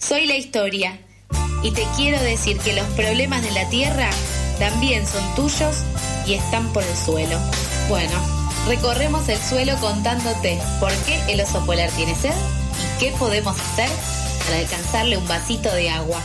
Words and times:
Soy 0.00 0.26
la 0.26 0.34
historia 0.34 0.98
y 1.62 1.72
te 1.72 1.84
quiero 1.94 2.18
decir 2.22 2.58
que 2.58 2.72
los 2.72 2.86
problemas 2.94 3.42
de 3.42 3.50
la 3.50 3.68
tierra 3.68 4.08
también 4.58 5.06
son 5.06 5.22
tuyos 5.36 5.84
y 6.26 6.34
están 6.34 6.72
por 6.72 6.82
el 6.82 6.96
suelo. 6.96 7.38
Bueno, 7.90 8.14
recorremos 8.66 9.28
el 9.28 9.38
suelo 9.38 9.76
contándote 9.76 10.58
por 10.80 10.90
qué 11.04 11.20
el 11.28 11.42
oso 11.42 11.64
polar 11.66 11.90
tiene 11.90 12.14
sed 12.14 12.32
y 12.32 12.98
qué 12.98 13.12
podemos 13.18 13.54
hacer 13.60 13.90
para 14.46 14.58
alcanzarle 14.60 15.18
un 15.18 15.28
vasito 15.28 15.70
de 15.74 15.90
agua. 15.90 16.20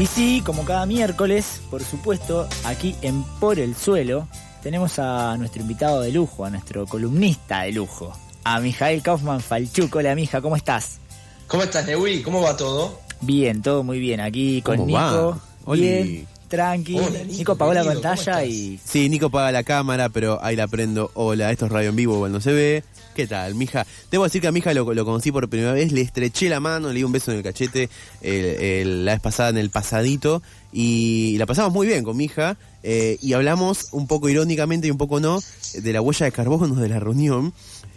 Y 0.00 0.06
sí, 0.06 0.42
como 0.44 0.64
cada 0.64 0.86
miércoles, 0.86 1.60
por 1.70 1.84
supuesto, 1.84 2.48
aquí 2.64 2.96
en 3.02 3.22
Por 3.38 3.58
el 3.58 3.76
Suelo, 3.76 4.26
tenemos 4.62 4.98
a 4.98 5.36
nuestro 5.38 5.62
invitado 5.62 6.00
de 6.00 6.12
lujo, 6.12 6.44
a 6.44 6.50
nuestro 6.50 6.86
columnista 6.86 7.62
de 7.62 7.72
lujo, 7.72 8.12
a 8.44 8.60
Mijael 8.60 9.02
Kaufman 9.02 9.40
Falchuco. 9.40 9.98
Hola, 9.98 10.14
mija, 10.14 10.40
¿cómo 10.40 10.56
estás? 10.56 10.98
¿Cómo 11.46 11.62
estás, 11.62 11.86
Neui? 11.86 12.22
¿Cómo 12.22 12.42
va 12.42 12.56
todo? 12.56 13.00
Bien, 13.20 13.62
todo 13.62 13.82
muy 13.82 13.98
bien. 14.00 14.20
Aquí 14.20 14.62
con 14.62 14.76
¿Cómo 14.78 14.86
Nico. 14.88 15.40
va? 15.66 15.74
Bien, 15.74 16.26
tranqui. 16.48 16.98
Hola, 16.98 17.18
Nico, 17.24 17.38
Nico, 17.38 17.52
apagó 17.52 17.74
la 17.74 17.82
querido, 17.82 18.00
¿cómo 18.02 18.14
pantalla 18.14 18.44
y. 18.44 18.80
Sí, 18.84 19.08
Nico 19.08 19.30
paga 19.30 19.52
la 19.52 19.62
cámara, 19.62 20.08
pero 20.08 20.42
ahí 20.42 20.56
la 20.56 20.66
prendo. 20.66 21.10
Hola, 21.14 21.50
esto 21.52 21.66
es 21.66 21.72
radio 21.72 21.90
en 21.90 21.96
vivo, 21.96 22.18
cuando 22.18 22.40
se 22.40 22.52
ve. 22.52 22.84
¿Qué 23.14 23.26
tal, 23.26 23.54
mija? 23.54 23.86
Debo 24.10 24.24
decir 24.24 24.42
que 24.42 24.48
a 24.48 24.52
mi 24.52 24.58
hija 24.58 24.74
lo, 24.74 24.92
lo 24.92 25.04
conocí 25.06 25.32
por 25.32 25.48
primera 25.48 25.72
vez, 25.72 25.90
le 25.90 26.02
estreché 26.02 26.50
la 26.50 26.60
mano, 26.60 26.88
le 26.88 26.94
di 26.96 27.02
un 27.04 27.12
beso 27.12 27.30
en 27.30 27.38
el 27.38 27.42
cachete 27.42 27.88
el- 28.20 28.44
el- 28.44 29.04
la 29.06 29.12
vez 29.12 29.22
pasada 29.22 29.48
en 29.48 29.56
el 29.56 29.70
pasadito 29.70 30.42
y 30.78 31.38
la 31.38 31.46
pasamos 31.46 31.72
muy 31.72 31.86
bien 31.86 32.04
con 32.04 32.16
mi 32.18 32.24
hija 32.26 32.58
eh, 32.82 33.16
y 33.22 33.32
hablamos 33.32 33.88
un 33.92 34.06
poco 34.06 34.28
irónicamente 34.28 34.88
y 34.88 34.90
un 34.90 34.98
poco 34.98 35.20
no 35.20 35.40
de 35.72 35.92
la 35.94 36.02
huella 36.02 36.26
de 36.26 36.32
carbono 36.32 36.74
de 36.74 36.88
la 36.90 37.00
reunión. 37.00 37.54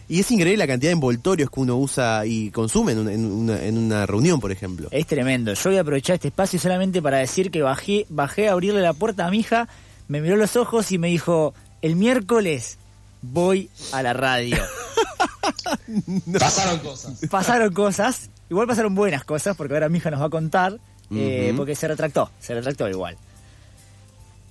Y 0.07 0.21
es 0.21 0.31
increíble 0.31 0.57
la 0.57 0.65
cantidad 0.67 0.89
de 0.89 0.93
envoltorios 0.93 1.51
que 1.51 1.59
uno 1.59 1.75
usa 1.77 2.25
y 2.25 2.51
consume 2.51 2.93
en, 2.93 2.99
un- 2.99 3.09
en 3.09 3.25
una, 3.25 3.61
en 3.63 3.77
una 3.77 4.05
reunión, 4.05 4.39
por 4.39 4.51
ejemplo. 4.53 4.87
Es 4.91 5.05
tremendo. 5.05 5.53
Yo 5.53 5.69
voy 5.69 5.77
a 5.77 5.81
aprovechar 5.81 6.13
este 6.15 6.29
espacio 6.29 6.57
solamente 6.57 7.01
para 7.01 7.17
decir 7.17 7.51
que 7.51 7.61
bajé, 7.61 8.05
bajé 8.09 8.47
a 8.47 8.53
abrirle 8.53 8.81
la 8.81 8.93
puerta 8.93 9.27
a 9.27 9.29
mi 9.29 9.39
hija, 9.39 9.67
me 10.07 10.21
miró 10.21 10.37
los 10.37 10.55
ojos 10.55 10.91
y 10.93 10.97
me 10.97 11.09
dijo: 11.09 11.53
El 11.81 11.95
miércoles 11.97 12.77
voy 13.21 13.69
a 13.91 14.01
la 14.01 14.13
radio. 14.13 14.57
Pasaron 16.39 16.79
cosas. 16.79 17.19
pasaron 17.29 17.73
cosas, 17.73 18.29
igual 18.49 18.67
pasaron 18.67 18.95
buenas 18.95 19.23
cosas, 19.23 19.55
porque 19.55 19.73
ahora 19.73 19.89
mi 19.89 19.97
hija 19.97 20.09
nos 20.11 20.21
va 20.21 20.25
a 20.25 20.29
contar, 20.29 20.79
eh, 21.15 21.53
porque 21.55 21.75
se 21.75 21.87
retractó, 21.87 22.29
se 22.39 22.53
retractó 22.53 22.87
igual. 22.87 23.17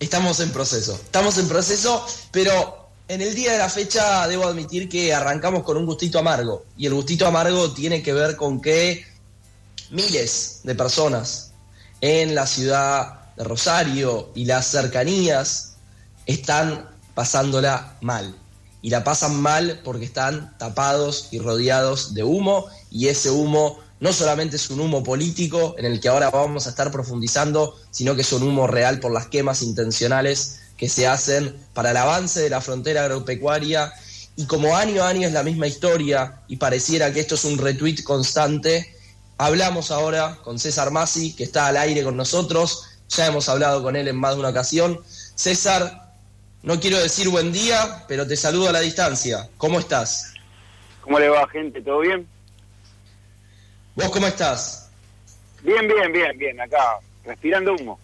Estamos 0.00 0.40
en 0.40 0.50
proceso. 0.50 0.94
Estamos 0.94 1.38
en 1.38 1.48
proceso, 1.48 2.06
pero 2.30 2.88
en 3.08 3.22
el 3.22 3.34
día 3.34 3.52
de 3.52 3.58
la 3.58 3.68
fecha 3.68 4.28
debo 4.28 4.46
admitir 4.46 4.88
que 4.88 5.12
arrancamos 5.14 5.62
con 5.64 5.76
un 5.76 5.86
gustito 5.86 6.18
amargo. 6.18 6.64
Y 6.76 6.86
el 6.86 6.94
gustito 6.94 7.26
amargo 7.26 7.72
tiene 7.72 8.02
que 8.02 8.12
ver 8.12 8.36
con 8.36 8.60
que 8.60 9.04
miles 9.90 10.60
de 10.62 10.74
personas 10.74 11.52
en 12.00 12.34
la 12.34 12.46
ciudad 12.46 13.34
de 13.36 13.44
Rosario 13.44 14.30
y 14.34 14.44
las 14.44 14.66
cercanías 14.66 15.76
están 16.26 16.88
pasándola 17.14 17.96
mal. 18.00 18.36
Y 18.82 18.90
la 18.90 19.02
pasan 19.02 19.40
mal 19.40 19.80
porque 19.82 20.04
están 20.04 20.56
tapados 20.58 21.28
y 21.32 21.40
rodeados 21.40 22.14
de 22.14 22.22
humo 22.22 22.66
y 22.90 23.08
ese 23.08 23.30
humo 23.30 23.80
no 24.00 24.12
solamente 24.12 24.56
es 24.56 24.70
un 24.70 24.80
humo 24.80 25.02
político 25.02 25.74
en 25.78 25.84
el 25.84 26.00
que 26.00 26.08
ahora 26.08 26.30
vamos 26.30 26.66
a 26.66 26.70
estar 26.70 26.90
profundizando, 26.90 27.76
sino 27.90 28.14
que 28.14 28.22
es 28.22 28.32
un 28.32 28.42
humo 28.42 28.66
real 28.66 29.00
por 29.00 29.12
las 29.12 29.26
quemas 29.26 29.62
intencionales 29.62 30.60
que 30.76 30.88
se 30.88 31.06
hacen 31.06 31.56
para 31.74 31.90
el 31.90 31.96
avance 31.96 32.40
de 32.40 32.50
la 32.50 32.60
frontera 32.60 33.04
agropecuaria 33.04 33.92
y 34.36 34.46
como 34.46 34.76
año 34.76 35.02
a 35.02 35.08
año 35.08 35.26
es 35.26 35.32
la 35.32 35.42
misma 35.42 35.66
historia 35.66 36.42
y 36.46 36.58
pareciera 36.58 37.12
que 37.12 37.18
esto 37.18 37.34
es 37.34 37.44
un 37.44 37.58
retweet 37.58 38.04
constante, 38.04 38.94
hablamos 39.36 39.90
ahora 39.90 40.38
con 40.44 40.60
César 40.60 40.92
Masi, 40.92 41.34
que 41.34 41.42
está 41.42 41.66
al 41.66 41.76
aire 41.76 42.04
con 42.04 42.16
nosotros, 42.16 42.84
ya 43.08 43.26
hemos 43.26 43.48
hablado 43.48 43.82
con 43.82 43.96
él 43.96 44.06
en 44.06 44.14
más 44.14 44.34
de 44.34 44.40
una 44.40 44.50
ocasión. 44.50 45.00
César, 45.34 46.12
no 46.62 46.78
quiero 46.78 46.98
decir 46.98 47.28
buen 47.28 47.50
día, 47.50 48.04
pero 48.06 48.28
te 48.28 48.36
saludo 48.36 48.68
a 48.68 48.72
la 48.72 48.80
distancia. 48.80 49.48
¿Cómo 49.56 49.80
estás? 49.80 50.34
¿Cómo 51.00 51.18
le 51.18 51.28
va, 51.28 51.48
gente? 51.48 51.80
¿Todo 51.80 51.98
bien? 52.00 52.28
¿Vos 53.98 54.10
cómo 54.10 54.28
estás? 54.28 54.88
Bien, 55.62 55.88
bien, 55.88 56.12
bien, 56.12 56.38
bien. 56.38 56.60
Acá, 56.60 57.00
respirando 57.24 57.74
humo. 57.74 57.98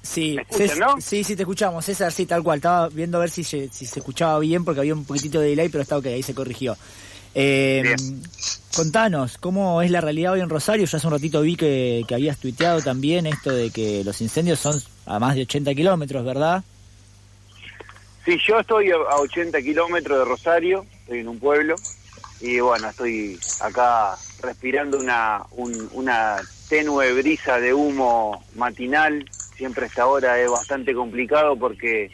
Sí, 0.00 0.36
¿Me 0.36 0.42
escuchan, 0.42 0.78
no? 0.78 1.00
sí, 1.00 1.22
sí, 1.22 1.36
te 1.36 1.42
escuchamos, 1.42 1.84
César, 1.84 2.10
sí, 2.10 2.24
tal 2.24 2.42
cual. 2.42 2.56
Estaba 2.56 2.88
viendo 2.88 3.18
a 3.18 3.20
ver 3.20 3.28
si 3.28 3.44
se, 3.44 3.68
si 3.68 3.84
se 3.84 3.98
escuchaba 3.98 4.38
bien 4.38 4.64
porque 4.64 4.80
había 4.80 4.94
un 4.94 5.04
poquitito 5.04 5.40
de 5.40 5.50
delay, 5.50 5.68
pero 5.68 5.82
está 5.82 5.98
ok, 5.98 6.06
ahí 6.06 6.22
se 6.22 6.34
corrigió. 6.34 6.74
Eh, 7.34 7.94
contanos, 8.74 9.36
¿cómo 9.36 9.82
es 9.82 9.90
la 9.90 10.00
realidad 10.00 10.32
hoy 10.32 10.40
en 10.40 10.48
Rosario? 10.48 10.86
Yo 10.86 10.96
hace 10.96 11.06
un 11.06 11.12
ratito 11.12 11.42
vi 11.42 11.56
que, 11.56 12.04
que 12.08 12.14
habías 12.14 12.38
tuiteado 12.38 12.80
también 12.80 13.26
esto 13.26 13.52
de 13.52 13.70
que 13.70 14.02
los 14.04 14.22
incendios 14.22 14.58
son 14.58 14.80
a 15.04 15.18
más 15.18 15.34
de 15.34 15.42
80 15.42 15.74
kilómetros, 15.74 16.24
¿verdad? 16.24 16.64
Sí, 18.24 18.38
yo 18.48 18.58
estoy 18.58 18.90
a 18.90 18.96
a 18.96 19.20
80 19.20 19.60
kilómetros 19.60 20.18
de 20.18 20.24
Rosario, 20.24 20.86
estoy 21.02 21.18
en 21.20 21.28
un 21.28 21.38
pueblo, 21.38 21.76
y 22.40 22.60
bueno, 22.60 22.90
estoy 22.90 23.40
acá 23.58 24.18
respirando 24.38 24.98
una, 24.98 25.44
un- 25.52 25.88
una 25.92 26.48
tenue 26.68 27.12
brisa 27.14 27.58
de 27.58 27.74
humo 27.74 28.44
matinal. 28.54 29.24
Siempre 29.56 29.86
esta 29.86 30.06
hora 30.06 30.38
es 30.40 30.48
bastante 30.48 30.94
complicado 30.94 31.56
porque 31.56 32.10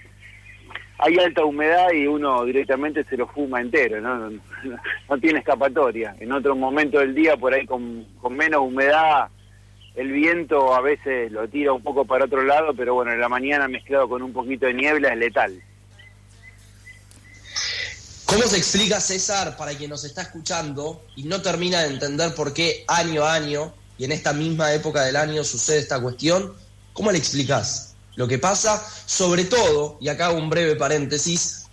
hay 0.98 1.16
alta 1.18 1.44
humedad 1.44 1.88
y 1.92 2.06
uno 2.06 2.44
directamente 2.44 3.04
se 3.04 3.16
lo 3.16 3.26
fuma 3.26 3.60
entero, 3.60 4.00
¿no? 4.00 4.30
No, 4.30 4.40
no 5.10 5.18
tiene 5.18 5.40
escapatoria. 5.40 6.16
En 6.20 6.32
otro 6.32 6.56
momento 6.56 7.00
del 7.00 7.14
día, 7.14 7.36
por 7.36 7.52
ahí 7.52 7.66
con, 7.66 8.06
con 8.22 8.34
menos 8.36 8.62
humedad, 8.62 9.28
el 9.94 10.10
viento 10.10 10.74
a 10.74 10.80
veces 10.80 11.30
lo 11.30 11.46
tira 11.48 11.72
un 11.72 11.82
poco 11.82 12.04
para 12.06 12.24
otro 12.24 12.42
lado, 12.42 12.72
pero 12.74 12.94
bueno, 12.94 13.12
en 13.12 13.20
la 13.20 13.28
mañana 13.28 13.68
mezclado 13.68 14.08
con 14.08 14.22
un 14.22 14.32
poquito 14.32 14.66
de 14.66 14.74
niebla 14.74 15.10
es 15.10 15.18
letal. 15.18 15.62
¿Cómo 18.34 18.48
se 18.48 18.56
explica, 18.56 19.00
César, 19.00 19.56
para 19.56 19.76
quien 19.76 19.90
nos 19.90 20.02
está 20.02 20.22
escuchando 20.22 21.06
y 21.14 21.22
no 21.22 21.40
termina 21.40 21.82
de 21.82 21.90
entender 21.90 22.34
por 22.34 22.52
qué 22.52 22.84
año 22.88 23.22
a 23.22 23.32
año 23.32 23.72
y 23.96 24.06
en 24.06 24.10
esta 24.10 24.32
misma 24.32 24.72
época 24.72 25.04
del 25.04 25.14
año 25.14 25.44
sucede 25.44 25.78
esta 25.78 26.00
cuestión? 26.00 26.52
¿Cómo 26.94 27.12
le 27.12 27.18
explicás 27.18 27.94
lo 28.16 28.26
que 28.26 28.40
pasa? 28.40 28.84
Sobre 29.06 29.44
todo, 29.44 29.98
y 30.00 30.08
acá 30.08 30.32
un 30.32 30.50
breve 30.50 30.74
paréntesis, 30.74 31.66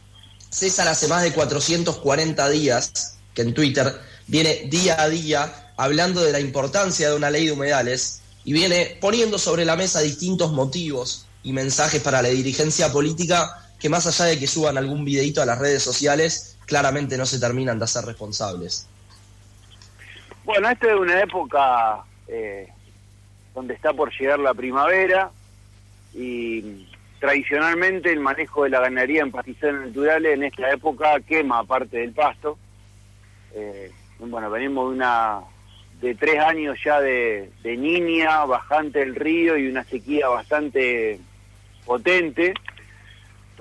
César 0.51 0.87
hace 0.87 1.07
más 1.07 1.23
de 1.23 1.33
440 1.33 2.49
días 2.49 3.15
que 3.33 3.41
en 3.41 3.55
Twitter 3.55 3.99
viene 4.27 4.67
día 4.69 5.01
a 5.01 5.09
día 5.09 5.73
hablando 5.77 6.21
de 6.21 6.31
la 6.31 6.39
importancia 6.39 7.09
de 7.09 7.15
una 7.15 7.31
ley 7.31 7.47
de 7.47 7.53
humedales 7.53 8.21
y 8.45 8.53
viene 8.53 8.99
poniendo 9.01 9.39
sobre 9.39 9.65
la 9.65 9.75
mesa 9.75 10.01
distintos 10.01 10.51
motivos 10.51 11.25
y 11.41 11.53
mensajes 11.53 12.03
para 12.03 12.21
la 12.21 12.29
dirigencia 12.29 12.91
política 12.91 13.60
que 13.81 13.89
más 13.89 14.05
allá 14.05 14.29
de 14.29 14.39
que 14.39 14.45
suban 14.45 14.77
algún 14.77 15.03
videito 15.03 15.41
a 15.41 15.45
las 15.45 15.57
redes 15.57 15.81
sociales, 15.81 16.57
claramente 16.67 17.17
no 17.17 17.25
se 17.25 17.39
terminan 17.39 17.79
de 17.79 17.85
hacer 17.85 18.05
responsables. 18.05 18.87
Bueno, 20.43 20.69
esta 20.69 20.87
es 20.87 20.95
una 20.95 21.19
época 21.19 22.03
eh, 22.27 22.67
donde 23.55 23.73
está 23.73 23.91
por 23.93 24.11
llegar 24.17 24.39
la 24.39 24.53
primavera 24.53 25.31
y 26.13 26.87
tradicionalmente 27.19 28.11
el 28.11 28.19
manejo 28.19 28.63
de 28.63 28.69
la 28.69 28.81
ganadería 28.81 29.21
en 29.21 29.31
pastizales 29.31 29.87
naturales 29.87 30.33
en 30.33 30.43
esta 30.43 30.71
época 30.71 31.19
quema 31.21 31.63
parte 31.63 31.97
del 31.97 32.11
pasto. 32.11 32.57
Eh, 33.53 33.91
bueno, 34.19 34.51
venimos 34.51 34.89
de 34.89 34.95
una 34.95 35.41
de 36.01 36.15
tres 36.15 36.39
años 36.39 36.77
ya 36.83 36.99
de, 36.99 37.51
de 37.63 37.77
niña, 37.77 38.45
bajante 38.45 38.99
del 38.99 39.15
río 39.15 39.57
y 39.57 39.67
una 39.67 39.83
sequía 39.83 40.27
bastante 40.27 41.19
potente. 41.85 42.53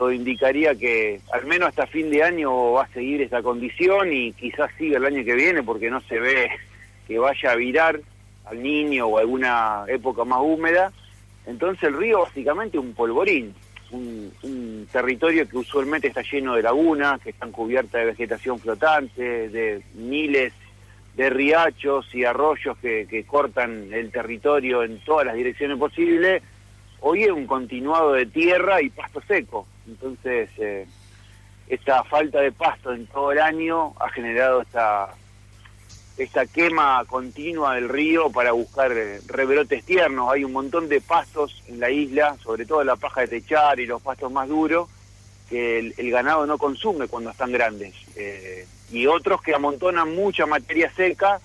Indicaría 0.08 0.74
que 0.74 1.20
al 1.32 1.44
menos 1.44 1.68
hasta 1.68 1.86
fin 1.86 2.10
de 2.10 2.22
año 2.22 2.72
va 2.72 2.84
a 2.84 2.88
seguir 2.88 3.20
esta 3.20 3.42
condición 3.42 4.12
y 4.12 4.32
quizás 4.32 4.70
siga 4.78 4.96
el 4.96 5.04
año 5.04 5.24
que 5.24 5.34
viene 5.34 5.62
porque 5.62 5.90
no 5.90 6.00
se 6.00 6.18
ve 6.18 6.48
que 7.06 7.18
vaya 7.18 7.52
a 7.52 7.56
virar 7.56 8.00
al 8.46 8.62
niño 8.62 9.06
o 9.06 9.18
alguna 9.18 9.84
época 9.88 10.24
más 10.24 10.40
húmeda. 10.40 10.90
Entonces 11.44 11.84
el 11.84 11.98
río 11.98 12.20
básicamente 12.20 12.78
un 12.78 12.94
polvorín, 12.94 13.54
un, 13.90 14.86
territorio 14.90 15.48
que 15.48 15.58
usualmente 15.58 16.08
está 16.08 16.22
lleno 16.22 16.56
de 16.56 16.62
lagunas, 16.62 17.20
que 17.20 17.30
están 17.30 17.52
cubiertas 17.52 18.00
de 18.00 18.06
vegetación 18.06 18.58
flotante, 18.58 19.48
de 19.50 19.82
miles 19.94 20.52
de 21.14 21.30
riachos 21.30 22.12
y 22.14 22.24
arroyos 22.24 22.76
que 22.78 23.24
cortan 23.26 23.92
el 23.92 24.10
territorio 24.10 24.82
en 24.82 24.98
todas 25.04 25.26
las 25.26 25.36
direcciones 25.36 25.78
posibles. 25.78 26.42
Hoy 27.02 27.22
es 27.22 27.30
un 27.30 27.46
continuado 27.46 28.12
de 28.12 28.26
tierra 28.26 28.82
y 28.82 28.90
pasto 28.90 29.22
seco. 29.26 29.66
Entonces, 29.90 30.48
eh, 30.58 30.86
esta 31.68 32.04
falta 32.04 32.40
de 32.40 32.52
pasto 32.52 32.92
en 32.92 33.06
todo 33.06 33.32
el 33.32 33.40
año 33.40 33.94
ha 33.98 34.08
generado 34.10 34.62
esta 34.62 35.14
esta 36.16 36.44
quema 36.46 37.02
continua 37.06 37.76
del 37.76 37.88
río 37.88 38.30
para 38.30 38.52
buscar 38.52 38.92
eh, 38.92 39.20
rebrotes 39.26 39.84
tiernos. 39.84 40.30
Hay 40.30 40.44
un 40.44 40.52
montón 40.52 40.88
de 40.88 41.00
pastos 41.00 41.62
en 41.66 41.80
la 41.80 41.90
isla, 41.90 42.36
sobre 42.42 42.66
todo 42.66 42.84
la 42.84 42.96
paja 42.96 43.22
de 43.22 43.28
techar 43.28 43.80
y 43.80 43.86
los 43.86 44.02
pastos 44.02 44.30
más 44.30 44.46
duros, 44.46 44.90
que 45.48 45.78
el, 45.96 46.10
ganado 46.10 46.46
no 46.46 46.58
consume 46.58 47.08
cuando 47.08 47.30
están 47.30 47.52
grandes. 47.52 47.94
Eh, 48.16 48.66
y 48.90 49.06
otros 49.06 49.40
que 49.40 49.54
amontonan 49.54 50.14
mucha 50.14 50.44
materia 50.44 50.92
seca 50.94 51.40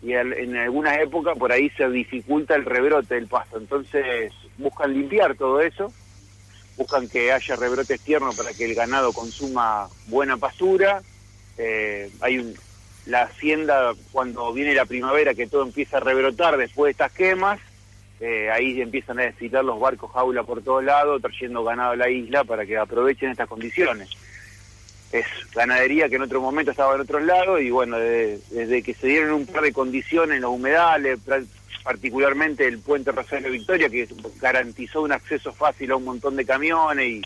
y 0.00 0.12
en 0.12 0.56
algunas 0.56 0.98
épocas 0.98 1.36
por 1.36 1.50
ahí 1.50 1.68
se 1.70 1.88
dificulta 1.90 2.54
el 2.54 2.64
rebrote 2.64 3.16
del 3.16 3.26
pasto. 3.26 3.58
Entonces 3.58 4.32
buscan 4.58 4.94
limpiar 4.94 5.34
todo 5.34 5.60
eso, 5.60 5.92
buscan 6.80 7.10
que 7.10 7.30
haya 7.30 7.56
rebrotes 7.56 8.00
tiernos 8.00 8.34
para 8.34 8.54
que 8.54 8.64
el 8.64 8.74
ganado 8.74 9.12
consuma 9.12 9.86
buena 10.06 10.38
pastura. 10.38 11.02
Eh, 11.58 12.10
hay 12.22 12.38
un, 12.38 12.54
la 13.04 13.24
hacienda 13.24 13.92
cuando 14.12 14.50
viene 14.54 14.74
la 14.74 14.86
primavera 14.86 15.34
que 15.34 15.46
todo 15.46 15.62
empieza 15.62 15.98
a 15.98 16.00
rebrotar 16.00 16.56
después 16.56 16.88
de 16.88 16.92
estas 16.92 17.12
quemas, 17.12 17.60
eh, 18.18 18.50
ahí 18.50 18.80
empiezan 18.80 19.18
a 19.18 19.26
necesitar 19.26 19.62
los 19.62 19.78
barcos 19.78 20.10
jaula 20.10 20.42
por 20.42 20.62
todos 20.62 20.82
lados, 20.82 21.20
trayendo 21.20 21.62
ganado 21.64 21.92
a 21.92 21.96
la 21.96 22.08
isla 22.08 22.44
para 22.44 22.64
que 22.64 22.78
aprovechen 22.78 23.30
estas 23.30 23.48
condiciones 23.48 24.08
es 25.12 25.26
ganadería 25.52 26.08
que 26.08 26.16
en 26.16 26.22
otro 26.22 26.40
momento 26.40 26.70
estaba 26.70 26.94
en 26.94 27.00
otros 27.00 27.22
lados 27.24 27.60
y 27.60 27.70
bueno, 27.70 27.98
desde, 27.98 28.82
que 28.82 28.94
se 28.94 29.08
dieron 29.08 29.32
un 29.32 29.46
par 29.46 29.62
de 29.62 29.72
condiciones 29.72 30.40
los 30.40 30.52
humedales, 30.52 31.18
particularmente 31.82 32.66
el 32.66 32.78
puente 32.78 33.12
Rosario 33.12 33.50
Victoria, 33.50 33.88
que 33.88 34.08
garantizó 34.40 35.02
un 35.02 35.12
acceso 35.12 35.52
fácil 35.52 35.92
a 35.92 35.96
un 35.96 36.04
montón 36.04 36.36
de 36.36 36.44
camiones 36.44 37.08
y 37.08 37.22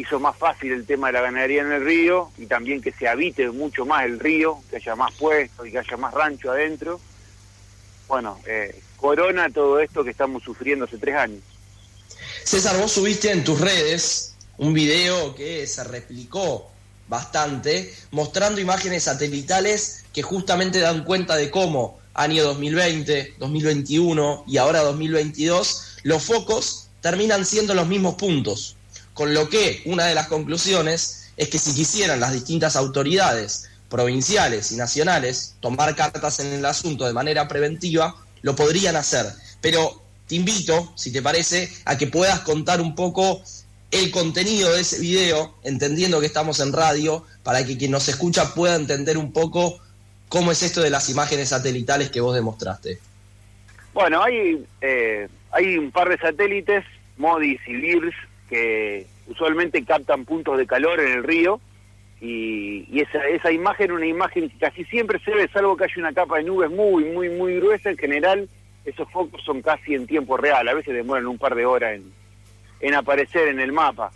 hizo 0.00 0.20
más 0.20 0.36
fácil 0.36 0.72
el 0.72 0.86
tema 0.86 1.08
de 1.08 1.14
la 1.14 1.22
ganadería 1.22 1.62
en 1.62 1.72
el 1.72 1.84
río 1.84 2.30
y 2.38 2.46
también 2.46 2.80
que 2.80 2.92
se 2.92 3.08
habite 3.08 3.50
mucho 3.50 3.84
más 3.84 4.04
el 4.04 4.20
río, 4.20 4.60
que 4.70 4.76
haya 4.76 4.94
más 4.94 5.12
puestos 5.14 5.66
y 5.66 5.72
que 5.72 5.78
haya 5.78 5.96
más 5.96 6.14
rancho 6.14 6.52
adentro. 6.52 7.00
Bueno, 8.06 8.38
eh, 8.46 8.80
corona 8.96 9.50
todo 9.50 9.80
esto 9.80 10.04
que 10.04 10.10
estamos 10.10 10.42
sufriendo 10.42 10.84
hace 10.84 10.98
tres 10.98 11.16
años. 11.16 11.42
César, 12.44 12.78
vos 12.78 12.92
subiste 12.92 13.30
en 13.30 13.44
tus 13.44 13.60
redes 13.60 14.36
un 14.58 14.72
video 14.72 15.34
que 15.34 15.66
se 15.66 15.84
replicó 15.84 16.70
bastante, 17.08 17.92
mostrando 18.10 18.60
imágenes 18.60 19.04
satelitales 19.04 20.04
que 20.12 20.22
justamente 20.22 20.78
dan 20.78 21.04
cuenta 21.04 21.36
de 21.36 21.50
cómo 21.50 21.98
año 22.18 22.42
2020, 22.42 23.34
2021 23.38 24.44
y 24.48 24.56
ahora 24.56 24.80
2022, 24.80 25.98
los 26.02 26.24
focos 26.24 26.88
terminan 27.00 27.46
siendo 27.46 27.74
los 27.74 27.86
mismos 27.86 28.16
puntos. 28.16 28.76
Con 29.14 29.34
lo 29.34 29.48
que 29.48 29.82
una 29.86 30.06
de 30.06 30.16
las 30.16 30.26
conclusiones 30.26 31.30
es 31.36 31.48
que 31.48 31.58
si 31.58 31.72
quisieran 31.72 32.18
las 32.18 32.32
distintas 32.32 32.74
autoridades 32.74 33.68
provinciales 33.88 34.72
y 34.72 34.76
nacionales 34.76 35.54
tomar 35.60 35.94
cartas 35.94 36.40
en 36.40 36.52
el 36.52 36.64
asunto 36.64 37.06
de 37.06 37.12
manera 37.12 37.46
preventiva, 37.46 38.16
lo 38.42 38.56
podrían 38.56 38.96
hacer. 38.96 39.26
Pero 39.60 40.02
te 40.26 40.34
invito, 40.34 40.92
si 40.96 41.12
te 41.12 41.22
parece, 41.22 41.72
a 41.84 41.96
que 41.96 42.08
puedas 42.08 42.40
contar 42.40 42.80
un 42.80 42.96
poco 42.96 43.40
el 43.92 44.10
contenido 44.10 44.72
de 44.72 44.80
ese 44.80 44.98
video, 44.98 45.54
entendiendo 45.62 46.18
que 46.18 46.26
estamos 46.26 46.58
en 46.58 46.72
radio, 46.72 47.24
para 47.44 47.64
que 47.64 47.78
quien 47.78 47.92
nos 47.92 48.08
escucha 48.08 48.54
pueda 48.54 48.74
entender 48.74 49.16
un 49.16 49.32
poco 49.32 49.78
cómo 50.28 50.52
es 50.52 50.62
esto 50.62 50.80
de 50.80 50.90
las 50.90 51.08
imágenes 51.10 51.50
satelitales 51.50 52.10
que 52.10 52.20
vos 52.20 52.34
demostraste. 52.34 52.98
Bueno, 53.94 54.22
hay, 54.22 54.64
eh, 54.80 55.28
hay 55.50 55.78
un 55.78 55.90
par 55.90 56.08
de 56.08 56.18
satélites, 56.18 56.84
MODIS 57.16 57.60
y 57.66 57.72
LIRS, 57.72 58.14
que 58.48 59.06
usualmente 59.26 59.84
captan 59.84 60.24
puntos 60.24 60.58
de 60.58 60.66
calor 60.66 61.00
en 61.00 61.12
el 61.12 61.24
río, 61.24 61.60
y, 62.20 63.00
esa, 63.00 63.26
esa 63.28 63.52
imagen, 63.52 63.92
una 63.92 64.06
imagen 64.06 64.50
que 64.50 64.58
casi 64.58 64.84
siempre 64.84 65.20
se 65.20 65.30
ve, 65.32 65.48
salvo 65.52 65.76
que 65.76 65.84
haya 65.84 65.94
una 65.98 66.12
capa 66.12 66.38
de 66.38 66.44
nubes 66.44 66.70
muy, 66.70 67.04
muy, 67.04 67.28
muy 67.28 67.56
gruesa, 67.56 67.90
en 67.90 67.98
general 67.98 68.48
esos 68.84 69.10
focos 69.10 69.42
son 69.44 69.62
casi 69.62 69.94
en 69.94 70.06
tiempo 70.06 70.36
real, 70.36 70.66
a 70.66 70.74
veces 70.74 70.94
demoran 70.94 71.26
un 71.26 71.38
par 71.38 71.54
de 71.54 71.66
horas 71.66 71.94
en, 71.94 72.12
en 72.80 72.94
aparecer 72.94 73.48
en 73.48 73.60
el 73.60 73.72
mapa. 73.72 74.10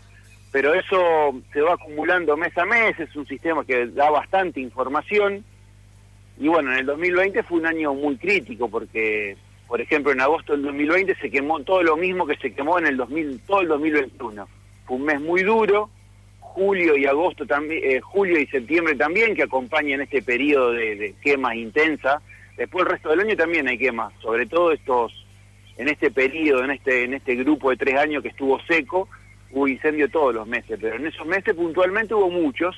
Pero 0.50 0.74
eso 0.74 1.40
se 1.52 1.60
va 1.60 1.74
acumulando 1.74 2.36
mes 2.36 2.56
a 2.58 2.64
mes, 2.64 2.98
es 2.98 3.14
un 3.16 3.26
sistema 3.26 3.64
que 3.64 3.86
da 3.86 4.10
bastante 4.10 4.60
información. 4.60 5.44
Y 6.38 6.48
bueno, 6.48 6.72
en 6.72 6.78
el 6.78 6.86
2020 6.86 7.42
fue 7.42 7.58
un 7.58 7.66
año 7.66 7.94
muy 7.94 8.16
crítico 8.16 8.68
porque, 8.68 9.36
por 9.68 9.80
ejemplo, 9.80 10.12
en 10.12 10.20
agosto 10.20 10.52
del 10.52 10.62
2020 10.62 11.14
se 11.16 11.30
quemó 11.30 11.60
todo 11.60 11.82
lo 11.82 11.96
mismo 11.96 12.26
que 12.26 12.36
se 12.36 12.52
quemó 12.52 12.78
en 12.78 12.86
el 12.86 12.96
2000, 12.96 13.40
todo 13.46 13.60
el 13.60 13.68
2021. 13.68 14.48
Fue 14.86 14.96
un 14.96 15.04
mes 15.04 15.20
muy 15.20 15.42
duro, 15.42 15.90
julio 16.40 16.96
y 16.96 17.06
agosto 17.06 17.46
también, 17.46 17.80
eh, 17.84 18.00
julio 18.00 18.38
y 18.38 18.46
septiembre 18.46 18.94
también, 18.94 19.34
que 19.34 19.44
acompañan 19.44 20.00
este 20.00 20.22
periodo 20.22 20.72
de, 20.72 20.96
de 20.96 21.14
quemas 21.22 21.54
intensa. 21.56 22.20
Después 22.56 22.84
el 22.84 22.92
resto 22.92 23.10
del 23.10 23.20
año 23.20 23.36
también 23.36 23.68
hay 23.68 23.78
quemas, 23.78 24.12
sobre 24.20 24.46
todo 24.46 24.72
estos 24.72 25.22
en 25.76 25.88
este 25.88 26.10
periodo, 26.10 26.64
en 26.64 26.70
este, 26.70 27.04
en 27.04 27.14
este 27.14 27.34
grupo 27.36 27.70
de 27.70 27.76
tres 27.76 27.96
años 27.96 28.22
que 28.22 28.28
estuvo 28.28 28.60
seco, 28.62 29.08
hubo 29.50 29.68
incendio 29.68 30.08
todos 30.08 30.34
los 30.34 30.46
meses, 30.46 30.78
pero 30.80 30.96
en 30.96 31.06
esos 31.06 31.26
meses 31.26 31.54
puntualmente 31.54 32.14
hubo 32.14 32.30
muchos. 32.30 32.76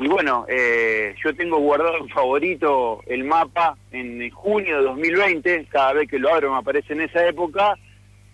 Y 0.00 0.08
bueno, 0.08 0.46
eh, 0.48 1.14
yo 1.22 1.34
tengo 1.34 1.58
guardado 1.58 1.98
en 1.98 2.08
favorito 2.08 3.02
el 3.06 3.22
mapa 3.24 3.76
en 3.92 4.30
junio 4.30 4.78
de 4.78 4.84
2020, 4.84 5.66
cada 5.66 5.92
vez 5.92 6.08
que 6.08 6.18
lo 6.18 6.32
abro 6.32 6.50
me 6.50 6.58
aparece 6.58 6.94
en 6.94 7.02
esa 7.02 7.28
época, 7.28 7.76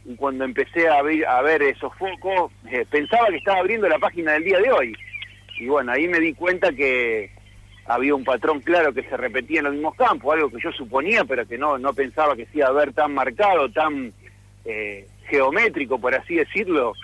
y 0.04 0.14
cuando 0.14 0.44
empecé 0.44 0.88
a 0.88 1.02
ver, 1.02 1.26
a 1.26 1.42
ver 1.42 1.62
esos 1.62 1.92
focos, 1.96 2.52
eh, 2.70 2.86
pensaba 2.88 3.26
que 3.28 3.38
estaba 3.38 3.58
abriendo 3.58 3.88
la 3.88 3.98
página 3.98 4.34
del 4.34 4.44
día 4.44 4.60
de 4.60 4.70
hoy. 4.70 4.96
Y 5.58 5.66
bueno, 5.66 5.90
ahí 5.90 6.06
me 6.06 6.20
di 6.20 6.34
cuenta 6.34 6.72
que, 6.72 7.30
había 7.86 8.14
un 8.14 8.24
patrón 8.24 8.60
claro 8.60 8.92
que 8.92 9.02
se 9.02 9.16
repetía 9.16 9.58
en 9.58 9.64
los 9.64 9.74
mismos 9.74 9.94
campos, 9.94 10.34
algo 10.34 10.50
que 10.50 10.60
yo 10.62 10.72
suponía, 10.72 11.24
pero 11.24 11.46
que 11.46 11.58
no, 11.58 11.78
no 11.78 11.92
pensaba 11.94 12.36
que 12.36 12.46
se 12.46 12.58
iba 12.58 12.68
a 12.68 12.72
ver 12.72 12.92
tan 12.92 13.14
marcado, 13.14 13.70
tan 13.70 14.12
eh, 14.64 15.06
geométrico, 15.28 15.98
por 15.98 16.14
así 16.14 16.36
decirlo, 16.36 16.94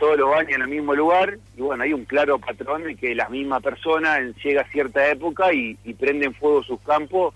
todos 0.00 0.18
los 0.18 0.34
años 0.34 0.54
en 0.54 0.62
el 0.62 0.68
mismo 0.68 0.94
lugar. 0.94 1.38
Y 1.56 1.60
bueno, 1.60 1.84
hay 1.84 1.92
un 1.92 2.04
claro 2.04 2.40
patrón 2.40 2.82
de 2.82 2.96
que 2.96 3.14
la 3.14 3.28
misma 3.28 3.60
persona 3.60 4.18
llega 4.42 4.62
a 4.62 4.68
cierta 4.68 5.08
época 5.08 5.52
y, 5.52 5.78
y 5.84 5.94
prenden 5.94 6.34
fuego 6.34 6.64
sus 6.64 6.80
campos 6.80 7.34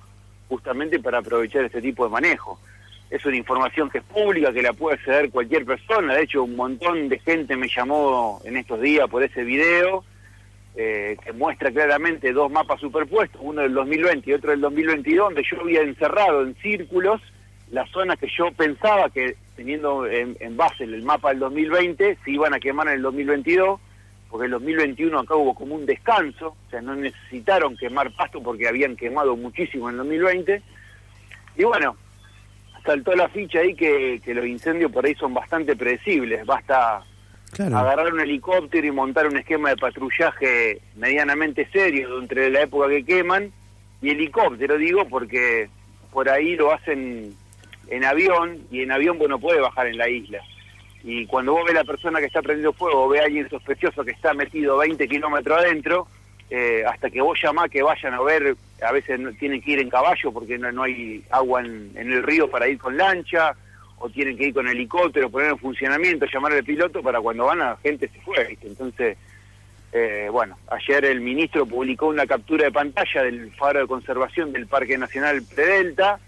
justamente 0.49 0.99
para 0.99 1.19
aprovechar 1.19 1.65
este 1.65 1.81
tipo 1.81 2.05
de 2.05 2.11
manejo. 2.11 2.59
Es 3.11 3.25
una 3.25 3.37
información 3.37 3.91
que 3.91 3.99
es 3.99 4.05
pública, 4.05 4.53
que 4.53 4.63
la 4.63 4.73
puede 4.73 4.97
acceder 4.97 5.31
cualquier 5.31 5.65
persona. 5.65 6.15
De 6.15 6.23
hecho, 6.23 6.43
un 6.43 6.57
montón 6.57 7.09
de 7.09 7.21
gente 7.21 7.55
me 7.55 7.69
llamó 7.69 8.41
en 8.45 8.57
estos 8.57 8.81
días 8.81 9.09
por 9.09 9.23
ese 9.23 9.45
video 9.45 10.03
eh, 10.77 11.17
que 11.23 11.33
muestra 11.33 11.71
claramente 11.71 12.33
dos 12.33 12.51
mapas 12.51 12.81
superpuestos, 12.81 13.41
uno 13.45 13.63
del 13.63 13.75
2020 13.75 14.29
y 14.29 14.33
otro 14.33 14.51
del 14.51 14.61
2022, 14.63 15.27
donde 15.27 15.45
yo 15.49 15.61
había 15.61 15.83
encerrado 15.83 16.43
en 16.43 16.57
círculos 16.57 17.21
las 17.71 17.89
zonas 17.91 18.19
que 18.19 18.29
yo 18.37 18.51
pensaba 18.53 19.09
que, 19.11 19.37
teniendo 19.57 20.07
en, 20.07 20.57
base 20.57 20.85
el 20.85 21.03
mapa 21.03 21.31
del 21.31 21.39
2020, 21.41 22.19
se 22.25 22.31
iban 22.31 22.55
a 22.55 22.61
quemar 22.61 22.89
en 22.89 22.95
el 22.95 23.03
2022, 23.03 23.81
porque 24.29 24.47
en 24.47 24.53
el 24.53 24.59
2021 24.59 25.19
acá 25.19 25.37
hubo 25.37 25.55
como 25.55 25.75
un 25.75 25.87
descanso, 25.87 26.49
o 26.49 26.71
sea, 26.71 26.81
no 26.81 26.95
necesitaron 26.95 27.77
quemar 27.77 28.13
pasto 28.13 28.43
porque 28.43 28.69
habían 28.69 28.97
quemado 28.97 29.37
muchísimo 29.37 29.89
en 29.89 29.95
el 29.95 29.99
2020. 29.99 30.63
Y 31.57 31.65
bueno, 31.65 31.97
saltó 32.85 33.15
la 33.15 33.29
ficha 33.29 33.61
ahí 33.61 33.75
que, 33.75 34.21
que 34.25 34.35
los 34.35 34.47
incendios 34.47 34.91
por 34.91 35.07
ahí 35.07 35.15
son 35.15 35.33
bastante 35.35 35.77
predecibles, 35.77 36.45
basta 36.45 37.05
agarrar 37.63 38.13
un 38.13 38.21
helicóptero 38.21 38.87
y 38.87 38.91
montar 38.91 39.27
un 39.27 39.37
esquema 39.37 39.71
de 39.71 39.77
patrullaje 39.77 40.81
medianamente 40.97 41.69
serio 41.73 42.19
entre 42.19 42.51
la 42.51 42.63
época 42.63 42.89
que 42.89 43.05
queman 43.05 43.53
y 44.03 44.11
helicóptero, 44.11 44.77
digo, 44.77 45.09
porque 45.09 45.69
por 46.13 46.29
ahí 46.29 46.57
lo 46.57 46.73
hacen 46.73 47.35
en 47.89 48.05
avión 48.05 48.67
y 48.71 48.83
en 48.83 48.93
avión 48.93 49.19
vos 49.19 49.29
no 49.29 49.39
puede 49.39 49.61
bajar 49.61 49.87
en 49.87 49.99
la 49.99 50.09
isla. 50.09 50.41
Y 51.03 51.27
cuando 51.27 51.53
vos 51.53 51.65
ves 51.65 51.75
la 51.75 51.85
persona 51.85 52.19
que 52.19 52.27
está 52.27 52.41
prendiendo 52.41 52.73
fuego 52.73 53.05
o 53.05 53.09
ve 53.09 53.21
a 53.21 53.25
alguien 53.25 53.49
sospechoso 53.49 54.05
que 54.05 54.13
está 54.13 54.33
metido 54.33 54.79
20 54.79 55.07
kilómetros 55.07 55.59
adentro, 55.59 56.09
eh, 56.51 56.85
hasta 56.87 57.11
que 57.11 57.21
vos 57.21 57.39
llamás 57.43 57.71
que 57.71 57.83
vayan 57.83 58.15
a 58.15 58.23
ver, 58.23 58.57
a 58.83 58.93
veces 58.93 59.21
tienen 59.39 59.61
que 59.61 59.73
ir 59.73 59.79
en 59.81 59.91
caballo 59.91 60.33
porque 60.33 60.57
no, 60.57 60.83
hay 60.83 61.23
agua 61.31 61.61
en 61.61 61.93
el 61.97 62.23
río 62.23 62.51
para 62.51 62.69
ir 62.69 62.79
con 62.79 62.97
lancha, 62.97 63.55
o 63.99 64.11
tienen 64.11 64.37
que 64.37 64.49
ir 64.49 64.55
con 64.55 64.69
helicóptero, 64.69 65.31
poner 65.31 65.51
en 65.51 65.59
funcionamiento, 65.59 66.27
llamar 66.27 66.53
al 66.53 66.65
piloto 66.65 67.03
para 67.03 67.21
cuando 67.21 67.47
van 67.47 67.61
la 67.61 67.77
gente 67.83 68.09
se 68.09 68.21
fue. 68.21 68.59
Entonces, 68.63 69.17
eh, 69.93 70.29
bueno, 70.31 70.59
ayer 70.71 71.05
el 71.07 71.21
ministro 71.21 71.67
publicó 71.67 72.09
una 72.09 72.27
captura 72.27 72.65
de 72.65 72.73
pantalla 72.73 73.23
del 73.23 73.53
faro 73.53 73.81
de 73.81 73.87
conservación 73.87 74.53
del 74.53 74.67
Parque 74.67 74.99
Nacional 74.99 75.43
Predelta, 75.55 76.19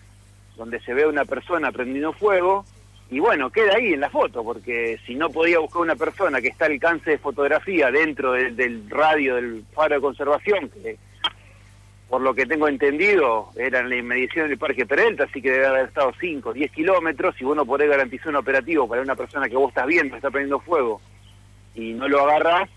donde 0.57 0.81
se 0.81 0.95
ve 0.95 1.05
a 1.05 1.09
una 1.09 1.25
persona 1.25 1.73
prendiendo 1.73 2.13
fuego, 2.13 2.65
y 3.11 3.21
bueno, 3.21 3.51
queda 3.51 3.77
ahí 3.77 3.93
en 3.93 4.01
la 4.01 4.11
foto, 4.11 4.43
porque 4.43 4.99
si 5.07 5.15
no 5.15 5.31
podía 5.31 5.61
buscar 5.61 5.83
una 5.83 5.95
persona 5.95 6.41
que 6.41 6.49
está 6.49 6.67
al 6.67 6.73
alcance 6.73 7.11
de 7.11 7.19
fotografía 7.19 7.91
dentro 7.91 8.33
del 8.33 8.91
radio 8.91 9.37
del 9.37 9.65
faro 9.73 9.95
de 9.95 10.01
conservación, 10.01 10.69
que 10.71 10.99
por 12.09 12.21
lo 12.21 12.35
que 12.35 12.47
tengo 12.47 12.69
entendido, 12.69 13.51
era 13.57 13.81
en 13.81 13.89
la 13.89 13.97
inmediación 13.97 14.49
del 14.49 14.59
Parque 14.59 14.87
Peralta, 14.87 15.25
así 15.25 15.43
que 15.43 15.51
debe 15.51 15.67
haber 15.67 15.87
estado 15.87 16.13
5, 16.19 16.53
10 16.53 16.71
kilómetros, 16.73 17.41
y 17.41 17.45
vos 17.45 17.57
no 17.57 17.67
podés 17.67 17.89
garantizar 17.89 18.29
un 18.29 18.37
operativo 18.37 18.89
para 18.89 19.03
una 19.03 19.17
persona 19.17 19.49
que 19.49 19.57
vos 19.57 19.69
estás 19.69 19.87
viendo, 19.87 20.17
está 20.17 20.31
prendiendo 20.31 20.61
fuego, 20.61 21.01
y 21.75 21.93
no 21.93 22.09
lo 22.09 22.23
agarrás, 22.23 22.71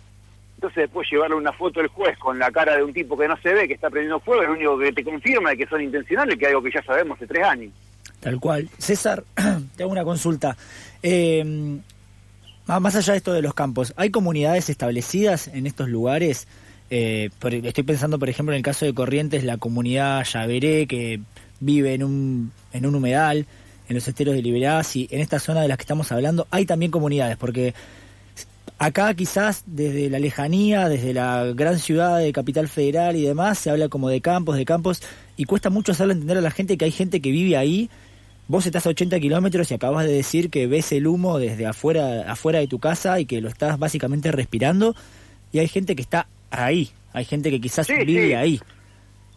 entonces 0.60 0.84
después 0.84 1.08
llevarle 1.10 1.38
una 1.38 1.54
foto 1.54 1.80
al 1.80 1.88
juez 1.88 2.18
con 2.18 2.38
la 2.38 2.52
cara 2.52 2.76
de 2.76 2.84
un 2.84 2.92
tipo 2.92 3.18
que 3.18 3.30
no 3.30 3.38
se 3.38 3.54
ve, 3.54 3.66
que 3.66 3.76
está 3.76 3.90
prendiendo 3.90 4.20
fuego, 4.20 4.42
es 4.42 4.50
lo 4.50 4.56
único 4.56 4.78
que 4.78 4.92
te 4.92 5.06
confirma 5.06 5.52
de 5.52 5.58
que 5.58 5.68
son 5.68 5.82
intencionales, 5.82 6.38
que 6.38 6.44
es 6.44 6.50
algo 6.50 6.62
que 6.62 6.72
ya 6.74 6.84
sabemos 6.84 7.16
hace 7.16 7.28
tres 7.28 7.46
años. 7.46 7.72
Tal 8.20 8.38
cual. 8.42 8.68
César, 8.78 9.24
te 9.78 9.84
hago 9.84 9.94
una 9.94 10.04
consulta. 10.04 10.58
Eh, 11.02 11.80
Más 12.66 12.94
allá 12.94 13.14
de 13.14 13.18
esto 13.18 13.32
de 13.32 13.42
los 13.42 13.54
campos, 13.54 13.94
¿hay 13.96 14.10
comunidades 14.10 14.70
establecidas 14.70 15.48
en 15.48 15.66
estos 15.66 15.88
lugares? 15.88 16.46
Eh, 16.90 17.30
estoy 17.64 17.84
pensando, 17.86 18.20
por 18.20 18.28
ejemplo, 18.28 18.54
en 18.54 18.58
el 18.58 18.64
caso 18.64 18.86
de 18.86 18.94
Corrientes, 18.94 19.46
la 19.46 19.56
comunidad 19.56 20.26
Yaveré, 20.26 20.88
que 20.88 21.22
vive 21.62 21.94
en 21.94 22.04
un, 22.04 22.52
en 22.74 22.86
un 22.86 22.96
humedal, 22.96 23.46
en 23.88 23.96
los 23.96 24.06
esteros 24.06 24.36
de 24.36 24.42
Liberás 24.42 24.94
y 24.98 25.08
en 25.10 25.22
esta 25.22 25.40
zona 25.40 25.62
de 25.62 25.70
las 25.70 25.78
que 25.78 25.84
estamos 25.84 26.12
hablando, 26.12 26.48
hay 26.52 26.66
también 26.66 26.92
comunidades, 26.92 27.38
porque 27.38 27.74
acá 28.80 29.14
quizás 29.14 29.64
desde 29.68 30.10
la 30.10 30.20
lejanía, 30.20 30.88
desde 30.88 31.14
la 31.14 31.44
gran 31.54 31.78
ciudad 31.78 32.18
de 32.18 32.32
Capital 32.32 32.68
Federal 32.70 33.16
y 33.16 33.24
demás, 33.24 33.60
se 33.60 33.70
habla 33.70 33.90
como 33.90 34.10
de 34.10 34.22
campos, 34.22 34.58
de 34.58 34.66
campos, 34.66 35.04
y 35.38 35.44
cuesta 35.44 35.70
mucho 35.70 35.92
hacerle 35.92 36.14
entender 36.14 36.38
a 36.38 36.42
la 36.42 36.52
gente 36.52 36.78
que 36.78 36.86
hay 36.86 36.92
gente 36.92 37.22
que 37.22 37.30
vive 37.30 37.58
ahí. 37.58 37.90
Vos 38.48 38.66
estás 38.66 38.88
a 38.88 38.90
80 38.90 39.20
kilómetros 39.20 39.70
y 39.70 39.76
acabas 39.76 40.08
de 40.08 40.14
decir 40.14 40.50
que 40.50 40.66
ves 40.66 40.92
el 40.92 41.06
humo 41.06 41.38
desde 41.38 41.68
afuera, 41.68 42.32
afuera 42.32 42.60
de 42.60 42.68
tu 42.68 42.80
casa 42.80 43.20
y 43.20 43.26
que 43.26 43.42
lo 43.42 43.50
estás 43.50 43.78
básicamente 43.78 44.32
respirando, 44.32 44.96
y 45.52 45.60
hay 45.60 45.68
gente 45.68 45.96
que 45.96 46.02
está 46.02 46.28
ahí, 46.50 46.90
hay 47.14 47.26
gente 47.26 47.52
que 47.52 47.62
quizás 47.62 47.88
vive 47.88 48.36
ahí. 48.36 48.60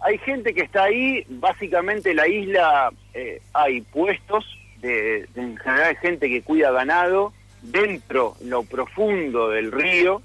Hay 0.05 0.19
gente 0.19 0.55
que 0.55 0.63
está 0.63 0.85
ahí, 0.85 1.25
básicamente 1.29 2.15
la 2.15 2.27
isla 2.27 2.93
eh, 3.15 3.41
hay 3.53 3.83
puestos, 3.83 4.45
de, 4.81 5.29
en 5.37 5.57
general 5.59 5.91
hay 5.91 5.97
gente 5.97 6.29
que 6.29 6.43
cuida 6.43 6.73
ganado, 6.73 7.33
dentro, 7.63 8.37
en 8.41 8.51
lo 8.51 8.65
profundo 8.65 9.49
del 9.51 9.73
río, 9.73 10.23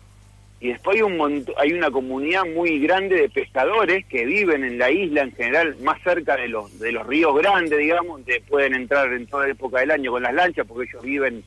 y 0.59 0.69
después 0.69 0.95
hay, 0.95 1.03
un 1.03 1.45
hay 1.57 1.73
una 1.73 1.91
comunidad 1.91 2.43
muy 2.45 2.79
grande 2.79 3.15
de 3.15 3.29
pescadores 3.29 4.05
que 4.07 4.25
viven 4.25 4.63
en 4.63 4.79
la 4.79 4.89
isla 4.89 5.21
en 5.21 5.31
general, 5.33 5.75
más 5.81 6.01
cerca 6.01 6.35
de 6.35 6.47
los, 6.47 6.79
de 6.79 6.91
los 6.91 7.05
ríos 7.05 7.35
grandes, 7.37 7.77
digamos, 7.77 8.17
donde 8.17 8.41
pueden 8.41 8.73
entrar 8.73 9.13
en 9.13 9.27
toda 9.27 9.47
época 9.47 9.79
del 9.79 9.91
año 9.91 10.11
con 10.11 10.23
las 10.23 10.33
lanchas, 10.33 10.65
porque 10.67 10.89
ellos 10.89 11.03
viven 11.03 11.43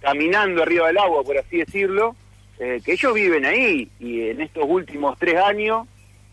caminando 0.00 0.62
arriba 0.62 0.86
del 0.86 0.98
agua, 0.98 1.22
por 1.22 1.36
así 1.36 1.58
decirlo, 1.58 2.16
eh, 2.58 2.80
que 2.82 2.92
ellos 2.92 3.12
viven 3.12 3.44
ahí, 3.44 3.90
y 4.00 4.28
en 4.28 4.40
estos 4.40 4.64
últimos 4.66 5.18
tres 5.18 5.36
años, 5.36 5.86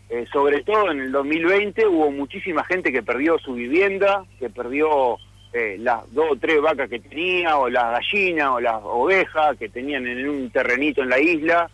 eh, 0.08 0.24
sobre 0.32 0.62
todo 0.62 0.90
en 0.90 1.00
el 1.00 1.12
2020, 1.12 1.86
hubo 1.86 2.10
muchísima 2.10 2.64
gente 2.64 2.90
que 2.90 3.02
perdió 3.02 3.38
su 3.38 3.52
vivienda, 3.52 4.24
que 4.38 4.48
perdió 4.48 5.18
eh, 5.52 5.76
las 5.78 6.12
dos 6.12 6.32
o 6.32 6.36
tres 6.36 6.60
vacas 6.60 6.88
que 6.88 7.00
tenía, 7.00 7.56
o 7.56 7.68
las 7.68 7.92
gallinas, 7.92 8.48
o 8.48 8.60
las 8.60 8.80
ovejas 8.82 9.56
que 9.56 9.68
tenían 9.68 10.06
en 10.06 10.28
un 10.28 10.50
terrenito 10.50 11.02
en 11.02 11.08
la 11.08 11.18
isla, 11.18 11.70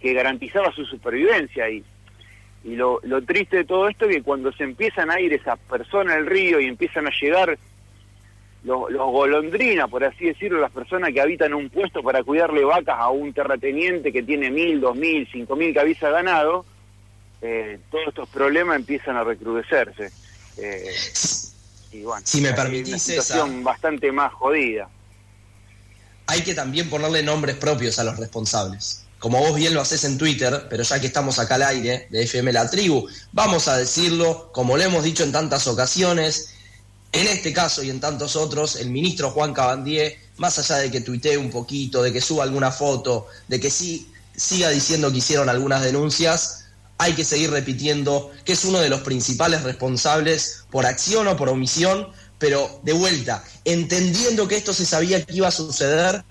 que 0.00 0.14
garantizaba 0.14 0.72
su 0.72 0.84
supervivencia. 0.84 1.68
Y, 1.68 1.84
y 2.64 2.76
lo, 2.76 3.00
lo 3.02 3.22
triste 3.22 3.58
de 3.58 3.64
todo 3.64 3.88
esto 3.88 4.06
es 4.06 4.16
que 4.16 4.22
cuando 4.22 4.52
se 4.52 4.64
empiezan 4.64 5.10
a 5.10 5.20
ir 5.20 5.32
esas 5.32 5.58
personas 5.58 6.16
al 6.16 6.26
río 6.26 6.60
y 6.60 6.66
empiezan 6.66 7.06
a 7.06 7.10
llegar 7.20 7.58
los, 8.62 8.90
golondrinas, 8.92 9.88
por 9.88 10.04
así 10.04 10.26
decirlo, 10.26 10.60
las 10.60 10.70
personas 10.70 11.12
que 11.12 11.20
habitan 11.20 11.54
un 11.54 11.70
puesto 11.70 12.02
para 12.02 12.22
cuidarle 12.22 12.64
vacas 12.64 12.96
a 12.98 13.08
un 13.08 13.32
terrateniente 13.32 14.12
que 14.12 14.22
tiene 14.22 14.50
mil, 14.50 14.80
dos 14.80 14.96
mil, 14.96 15.26
cinco 15.32 15.56
mil 15.56 15.72
cabezas 15.74 16.12
ganado, 16.12 16.64
eh, 17.40 17.78
todos 17.90 18.08
estos 18.08 18.28
problemas 18.28 18.76
empiezan 18.76 19.16
a 19.16 19.24
recrudecerse. 19.24 20.10
Eh, 20.58 20.84
y 21.92 22.02
bueno, 22.02 22.24
si 22.26 22.40
me 22.40 22.52
permitís, 22.52 22.88
una 22.88 22.98
situación 22.98 23.64
bastante 23.64 24.12
más 24.12 24.32
jodida. 24.34 24.88
Hay 26.26 26.42
que 26.42 26.54
también 26.54 26.88
ponerle 26.88 27.22
nombres 27.22 27.56
propios 27.56 27.98
a 27.98 28.04
los 28.04 28.16
responsables 28.16 29.04
como 29.20 29.38
vos 29.38 29.54
bien 29.54 29.74
lo 29.74 29.82
haces 29.82 30.02
en 30.04 30.16
Twitter, 30.16 30.66
pero 30.70 30.82
ya 30.82 30.98
que 30.98 31.06
estamos 31.06 31.38
acá 31.38 31.56
al 31.56 31.62
aire 31.62 32.08
de 32.10 32.22
FM 32.22 32.54
La 32.54 32.68
Tribu, 32.70 33.06
vamos 33.32 33.68
a 33.68 33.76
decirlo, 33.76 34.50
como 34.50 34.78
lo 34.78 34.82
hemos 34.82 35.04
dicho 35.04 35.22
en 35.22 35.30
tantas 35.30 35.66
ocasiones, 35.66 36.54
en 37.12 37.26
este 37.26 37.52
caso 37.52 37.82
y 37.82 37.90
en 37.90 38.00
tantos 38.00 38.34
otros, 38.34 38.76
el 38.76 38.88
ministro 38.88 39.30
Juan 39.30 39.52
Cabandier, 39.52 40.16
más 40.38 40.58
allá 40.58 40.76
de 40.78 40.90
que 40.90 41.02
tuitee 41.02 41.36
un 41.36 41.50
poquito, 41.50 42.02
de 42.02 42.14
que 42.14 42.22
suba 42.22 42.44
alguna 42.44 42.70
foto, 42.70 43.26
de 43.46 43.60
que 43.60 43.70
sí 43.70 44.10
siga 44.34 44.70
diciendo 44.70 45.12
que 45.12 45.18
hicieron 45.18 45.50
algunas 45.50 45.82
denuncias, 45.82 46.59
hay 47.00 47.14
que 47.14 47.24
seguir 47.24 47.50
repitiendo 47.50 48.30
que 48.44 48.52
es 48.52 48.62
uno 48.66 48.78
de 48.78 48.90
los 48.90 49.00
principales 49.00 49.62
responsables 49.62 50.64
por 50.70 50.84
acción 50.84 51.26
o 51.28 51.36
por 51.36 51.48
omisión, 51.48 52.08
pero 52.38 52.80
de 52.82 52.92
vuelta, 52.92 53.42
entendiendo 53.64 54.46
que 54.46 54.58
esto 54.58 54.74
se 54.74 54.84
sabía 54.84 55.24
que 55.24 55.34
iba 55.34 55.48
a 55.48 55.50
suceder, 55.50 56.22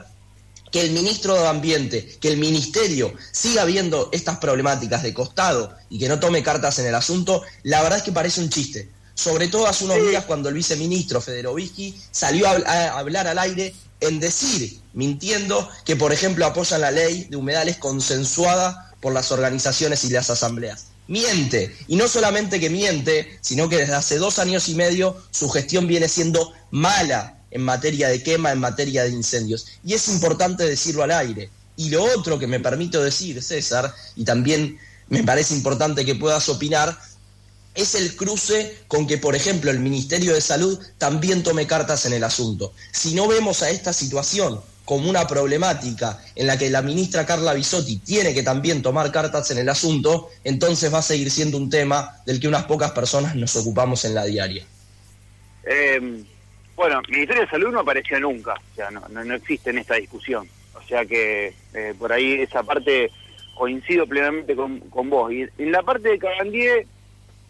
que 0.71 0.81
el 0.81 0.91
ministro 0.91 1.33
de 1.33 1.47
Ambiente, 1.47 2.17
que 2.21 2.27
el 2.27 2.37
ministerio 2.37 3.11
siga 3.31 3.65
viendo 3.65 4.09
estas 4.11 4.37
problemáticas 4.37 5.01
de 5.01 5.11
costado 5.11 5.75
y 5.89 5.97
que 5.97 6.07
no 6.07 6.19
tome 6.19 6.43
cartas 6.43 6.77
en 6.77 6.85
el 6.85 6.93
asunto, 6.93 7.41
la 7.63 7.81
verdad 7.81 7.97
es 7.97 8.03
que 8.03 8.11
parece 8.11 8.39
un 8.39 8.51
chiste. 8.51 8.91
Sobre 9.15 9.47
todo 9.47 9.65
hace 9.65 9.85
unos 9.85 10.07
días 10.07 10.25
cuando 10.25 10.49
el 10.49 10.55
viceministro 10.55 11.19
Federovisky 11.19 11.99
salió 12.11 12.47
a, 12.47 12.99
hablar 12.99 13.25
al 13.25 13.39
aire 13.39 13.73
en 14.01 14.19
decir, 14.19 14.79
mintiendo, 14.93 15.67
que 15.83 15.95
por 15.95 16.13
ejemplo 16.13 16.45
apoyan 16.45 16.81
la 16.81 16.91
ley 16.91 17.23
de 17.23 17.37
humedales 17.37 17.77
consensuada 17.77 18.88
por 18.99 19.13
las 19.13 19.31
organizaciones 19.31 20.03
y 20.03 20.09
las 20.09 20.29
asambleas. 20.29 20.87
Miente, 21.07 21.75
y 21.87 21.95
no 21.95 22.07
solamente 22.07 22.59
que 22.59 22.69
miente, 22.69 23.39
sino 23.41 23.67
que 23.67 23.77
desde 23.77 23.95
hace 23.95 24.17
dos 24.17 24.37
años 24.37 24.69
y 24.69 24.75
medio 24.75 25.17
su 25.31 25.49
gestión 25.49 25.87
viene 25.87 26.07
siendo 26.07 26.53
mala 26.71 27.39
en 27.51 27.63
materia 27.63 28.09
de 28.09 28.21
quema, 28.21 28.51
en 28.51 28.59
materia 28.59 29.03
de 29.03 29.09
incendios. 29.09 29.67
Y 29.83 29.93
es 29.93 30.07
importante 30.07 30.65
decirlo 30.65 31.03
al 31.03 31.11
aire. 31.11 31.49
Y 31.77 31.89
lo 31.89 32.03
otro 32.03 32.37
que 32.37 32.45
me 32.45 32.59
permito 32.59 33.01
decir, 33.01 33.41
César, 33.41 33.93
y 34.15 34.23
también 34.23 34.77
me 35.07 35.23
parece 35.23 35.55
importante 35.55 36.05
que 36.05 36.15
puedas 36.15 36.47
opinar, 36.49 36.99
es 37.73 37.95
el 37.95 38.15
cruce 38.15 38.77
con 38.87 39.07
que, 39.07 39.17
por 39.17 39.35
ejemplo, 39.35 39.71
el 39.71 39.79
Ministerio 39.79 40.33
de 40.33 40.41
Salud 40.41 40.79
también 40.97 41.41
tome 41.43 41.65
cartas 41.65 42.05
en 42.05 42.13
el 42.13 42.23
asunto. 42.23 42.73
Si 42.91 43.15
no 43.15 43.27
vemos 43.27 43.63
a 43.63 43.69
esta 43.69 43.93
situación 43.93 44.61
como 44.89 45.07
una 45.07 45.27
problemática 45.27 46.17
en 46.35 46.47
la 46.47 46.57
que 46.57 46.67
la 46.71 46.81
ministra 46.81 47.23
Carla 47.23 47.53
Bisotti 47.53 47.99
tiene 47.99 48.33
que 48.33 48.41
también 48.41 48.81
tomar 48.81 49.11
cartas 49.11 49.51
en 49.51 49.59
el 49.59 49.69
asunto, 49.69 50.31
entonces 50.43 50.91
va 50.91 50.97
a 50.97 51.03
seguir 51.03 51.29
siendo 51.29 51.57
un 51.57 51.69
tema 51.69 52.17
del 52.25 52.39
que 52.39 52.47
unas 52.47 52.63
pocas 52.63 52.89
personas 52.89 53.35
nos 53.35 53.55
ocupamos 53.55 54.03
en 54.05 54.15
la 54.15 54.25
diaria. 54.25 54.65
Eh, 55.63 56.23
bueno, 56.75 57.03
Ministerio 57.07 57.43
de 57.43 57.49
Salud 57.51 57.71
no 57.71 57.81
apareció 57.81 58.19
nunca, 58.19 58.55
o 58.55 58.75
sea, 58.75 58.89
no, 58.89 59.35
existe 59.35 59.69
en 59.69 59.77
esta 59.77 59.93
discusión. 59.93 60.49
O 60.73 60.81
sea 60.81 61.05
que 61.05 61.53
eh, 61.75 61.93
por 61.99 62.11
ahí 62.11 62.41
esa 62.41 62.63
parte 62.63 63.11
coincido 63.53 64.07
plenamente 64.07 64.55
con, 64.55 64.81
vos. 65.07 65.31
Y 65.31 65.45
en 65.59 65.71
la 65.71 65.83
parte 65.83 66.09
de 66.09 66.17
Cabandier, 66.17 66.87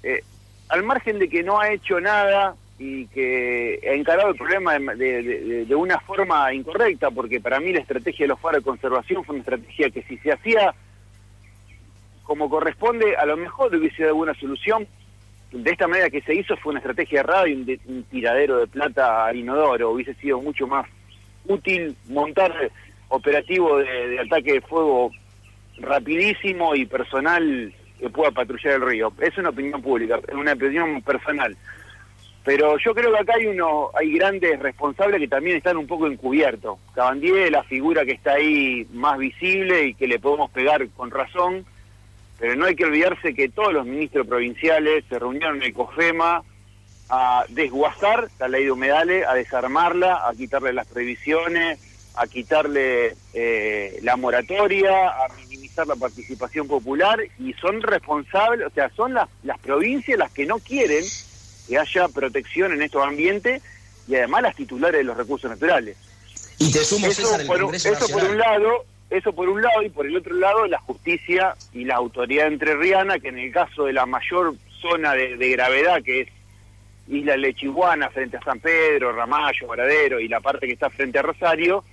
eh, 0.04 0.24
al 0.68 0.84
margen 0.84 1.20
de 1.20 1.30
que 1.30 1.42
no 1.42 1.58
ha 1.58 1.72
hecho 1.72 2.02
nada 2.02 2.58
y 2.80 3.08
que 3.08 3.80
ha 3.88 3.94
encarado 3.94 4.30
el 4.30 4.36
problema 4.36 4.78
de, 4.96 5.66
de, 5.66 5.76
una 5.76 6.00
forma 6.00 6.54
incorrecta, 6.54 7.12
porque 7.12 7.42
para 7.42 7.60
mí 7.60 7.74
la 7.74 7.82
estrategia 7.82 8.24
de 8.24 8.30
los 8.30 8.40
faros 8.40 8.64
de 8.64 8.70
conservación 8.70 9.24
fue 9.26 9.36
una 9.36 9.42
estrategia 9.42 9.90
que 9.90 10.02
si 10.04 10.18
se 10.18 10.32
hacía 10.32 10.74
como 12.30 12.48
corresponde, 12.48 13.16
a 13.16 13.26
lo 13.26 13.36
mejor 13.38 13.76
hubiese 13.76 14.04
dado 14.04 14.14
alguna 14.14 14.36
solución, 14.36 14.88
de 15.52 15.72
esta 15.72 15.88
manera 15.88 16.12
que 16.12 16.22
se 16.22 16.36
hizo 16.36 16.56
fue 16.58 16.70
una 16.70 16.80
estrategia 16.80 17.22
errada 17.22 17.50
y 17.50 17.54
un, 17.54 18.04
tiradero 18.04 18.60
de 18.60 18.68
plata 18.68 19.26
al 19.26 19.36
inodoro. 19.36 19.90
Hubiese 19.90 20.14
sido 20.14 20.40
mucho 20.40 20.68
más 20.68 20.86
útil 21.48 21.96
montar 22.08 22.54
operativo 23.08 23.80
de, 23.80 24.20
ataque 24.20 24.54
de 24.54 24.62
fuego 24.62 25.12
rapidísimo 25.80 26.76
y 26.76 26.86
personal 26.86 27.74
que 28.00 28.10
pueda 28.12 28.30
patrullar 28.30 28.76
el 28.76 28.88
río. 28.88 29.12
Es 29.20 29.36
una 29.40 29.50
opinión 29.50 29.82
pública, 29.82 30.20
es 30.28 30.36
una 30.36 30.54
opinión 30.54 31.02
personal. 31.02 31.58
Pero 32.44 32.78
yo 32.78 32.96
creo 32.96 33.12
que 33.12 33.20
acá 33.20 33.34
hay 33.36 33.48
uno, 33.48 33.92
hay 33.94 34.14
grandes 34.14 34.60
responsables 34.60 35.20
que 35.20 35.28
también 35.28 35.58
están 35.58 35.78
un 35.78 35.88
poco 35.88 36.08
encubiertos. 36.08 36.80
Cabandier, 36.96 37.52
la 37.52 37.64
figura 37.64 38.06
que 38.06 38.14
está 38.14 38.34
ahí 38.34 38.88
más 38.94 39.18
visible 39.18 39.88
y 39.88 39.94
que 39.94 40.08
le 40.08 40.20
podemos 40.20 40.50
pegar 40.52 40.88
con 40.90 41.12
razón, 41.12 41.66
pero 42.40 42.56
no 42.56 42.66
hay 42.66 42.76
que 42.76 42.86
olvidarse 42.86 43.34
que 43.34 43.50
todos 43.50 43.74
los 43.74 43.86
ministros 43.86 44.26
provinciales 44.26 45.04
se 45.10 45.20
reunieron 45.20 45.58
en 45.58 45.64
el 45.64 45.74
a 47.12 47.44
desguazar 47.50 48.30
la 48.40 48.48
ley 48.48 48.66
de 48.66 48.72
humedales, 48.72 49.28
a 49.28 49.34
desarmarla, 49.34 50.28
a 50.28 50.34
quitarle 50.34 50.74
las 50.74 50.88
previsiones, 50.88 51.80
a 52.16 52.28
quitarle 52.28 53.16
eh, 53.34 54.00
la 54.04 54.16
moratoria, 54.16 55.10
a 55.10 55.28
minimizar 55.38 55.88
la 55.88 55.96
participación 55.96 56.68
popular 56.68 57.20
y 57.40 57.54
son 57.54 57.82
responsables, 57.82 58.68
o 58.68 58.70
sea, 58.70 58.90
son 58.92 59.14
las, 59.14 59.28
las 59.44 59.58
provincias 59.60 60.20
las 60.20 60.32
que 60.32 60.46
no 60.46 60.60
quieren 60.60 61.04
que 61.70 61.78
haya 61.78 62.08
protección 62.08 62.74
en 62.74 62.82
estos 62.82 63.06
ambientes 63.06 63.62
y 64.08 64.16
además 64.16 64.42
las 64.42 64.56
titulares 64.56 64.98
de 65.00 65.04
los 65.04 65.16
recursos 65.16 65.50
naturales. 65.50 65.96
Y 66.58 66.72
te 66.72 66.80
sumo, 66.80 67.08
eso, 67.08 67.30
por, 67.46 67.76
eso 67.76 68.08
por 68.10 68.24
un 68.24 68.38
lado, 68.38 68.86
eso 69.10 69.32
por 69.34 69.48
un 69.48 69.62
lado, 69.62 69.84
y 69.84 69.90
por 69.90 70.08
el 70.08 70.18
otro 70.18 70.36
lado, 70.36 70.66
la 70.66 70.80
justicia 70.80 71.56
y 71.72 71.86
la 71.86 71.96
autoridad 71.96 72.48
entrerriana, 72.48 73.20
que 73.20 73.30
en 73.30 73.38
el 73.38 73.52
caso 73.52 73.86
de 73.86 73.94
la 73.94 74.06
mayor 74.06 74.56
zona 74.82 75.14
de, 75.14 75.50
gravedad, 75.52 76.02
que 76.04 76.22
es 76.22 76.30
Isla 77.08 77.38
Lechihuana, 77.38 78.10
frente 78.10 78.38
a 78.38 78.42
San 78.42 78.60
Pedro, 78.60 79.14
Ramallo, 79.14 79.68
Varadero, 79.68 80.20
y 80.20 80.28
la 80.28 80.42
parte 80.42 80.66
que 80.66 80.74
está 80.74 80.90
frente 80.90 81.20
a 81.20 81.22
Rosario, 81.22 81.84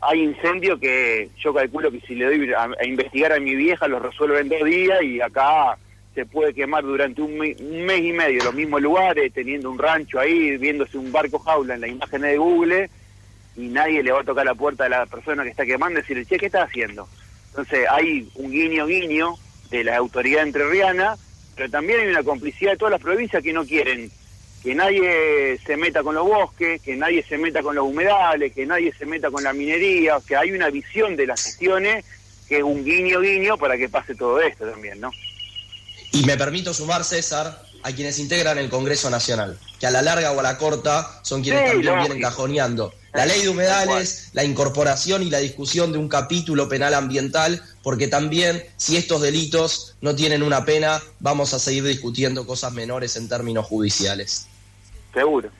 hay 0.00 0.22
incendios 0.22 0.78
que 0.78 1.28
yo 1.38 1.52
calculo 1.52 1.90
que 1.90 2.00
si 2.00 2.14
le 2.14 2.26
doy 2.26 2.52
a, 2.52 2.86
investigar 2.86 3.32
a 3.32 3.40
mi 3.40 3.56
vieja 3.56 3.88
los 3.88 4.00
resuelvo 4.00 4.38
en 4.38 4.48
dos 4.48 4.64
días 4.64 5.02
y 5.02 5.20
acá 5.20 5.76
se 6.18 6.26
puede 6.26 6.52
quemar 6.52 6.82
durante 6.82 7.22
un, 7.22 7.38
mes 7.38 7.56
y 7.60 8.12
medio 8.12 8.42
los 8.42 8.52
mismos 8.52 8.82
lugares, 8.82 9.32
teniendo 9.32 9.70
un 9.70 9.78
rancho 9.78 10.18
ahí, 10.18 10.56
viéndose 10.56 10.98
un 10.98 11.12
barco 11.12 11.38
jaula 11.38 11.76
en 11.76 11.80
la 11.80 11.86
imagen 11.86 12.22
de 12.22 12.36
Google, 12.36 12.90
y 13.56 13.68
nadie 13.68 14.02
le 14.02 14.10
va 14.10 14.22
a 14.22 14.24
tocar 14.24 14.44
la 14.44 14.56
puerta 14.56 14.86
a 14.86 14.88
la 14.88 15.06
persona 15.06 15.44
que 15.44 15.50
está 15.50 15.64
quemando 15.64 16.00
y 16.00 16.02
decirle, 16.02 16.26
che, 16.26 16.36
¿qué 16.36 16.46
estás 16.46 16.68
haciendo? 16.68 17.08
Entonces 17.50 17.86
hay 17.88 18.28
un 18.34 18.50
guiño 18.50 18.86
guiño 18.86 19.34
de 19.70 19.84
la 19.84 19.96
autoridad 19.96 20.42
entrerriana, 20.42 21.16
pero 21.54 21.70
también 21.70 22.00
hay 22.00 22.08
una 22.08 22.24
complicidad 22.24 22.72
de 22.72 22.78
todas 22.78 22.90
las 22.90 23.00
provincias 23.00 23.40
que 23.40 23.52
no 23.52 23.64
quieren 23.64 24.10
que 24.64 24.74
nadie 24.74 25.56
se 25.64 25.76
meta 25.76 26.02
con 26.02 26.16
los 26.16 26.26
bosques, 26.26 26.82
que 26.82 26.96
nadie 26.96 27.22
se 27.22 27.38
meta 27.38 27.62
con 27.62 27.76
los 27.76 27.86
humedales, 27.86 28.52
que 28.52 28.66
nadie 28.66 28.92
se 28.92 29.06
meta 29.06 29.30
con 29.30 29.44
la 29.44 29.52
minería, 29.52 30.16
o 30.16 30.20
sea, 30.20 30.40
hay 30.40 30.50
una 30.50 30.68
visión 30.68 31.14
de 31.14 31.28
las 31.28 31.44
gestiones 31.44 32.04
que 32.48 32.56
es 32.56 32.64
un 32.64 32.84
guiño 32.84 33.20
guiño 33.20 33.56
para 33.56 33.76
que 33.76 33.88
pase 33.88 34.16
todo 34.16 34.40
esto 34.40 34.68
también, 34.68 35.00
¿no? 35.00 35.12
Y 36.12 36.24
me 36.24 36.36
permito 36.36 36.72
sumar, 36.74 37.04
César, 37.04 37.64
a 37.82 37.92
quienes 37.92 38.18
integran 38.18 38.58
el 38.58 38.68
Congreso 38.70 39.10
Nacional, 39.10 39.58
que 39.78 39.86
a 39.86 39.90
la 39.90 40.02
larga 40.02 40.32
o 40.32 40.40
a 40.40 40.42
la 40.42 40.58
corta 40.58 41.20
son 41.22 41.42
quienes 41.42 41.62
Sí, 41.62 41.76
también 41.76 41.98
vienen 41.98 42.20
cajoneando 42.20 42.92
la 43.18 43.26
ley 43.26 43.42
de 43.42 43.48
humedales, 43.48 44.28
la 44.32 44.44
incorporación 44.44 45.22
y 45.22 45.30
la 45.30 45.38
discusión 45.38 45.92
de 45.92 45.98
un 45.98 46.08
capítulo 46.08 46.68
penal 46.68 46.94
ambiental, 46.94 47.62
porque 47.82 48.06
también 48.06 48.62
si 48.76 48.96
estos 48.96 49.22
delitos 49.22 49.96
no 50.00 50.14
tienen 50.14 50.42
una 50.42 50.64
pena, 50.64 51.02
vamos 51.18 51.54
a 51.54 51.58
seguir 51.58 51.84
discutiendo 51.84 52.46
cosas 52.46 52.72
menores 52.72 53.16
en 53.16 53.28
términos 53.28 53.66
judiciales. 53.66 54.46
Seguro. 55.12 55.50